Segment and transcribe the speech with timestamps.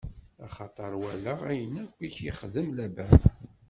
[0.45, 3.21] Axaṭer walaɣ ayen akk i k-ixdem Laban.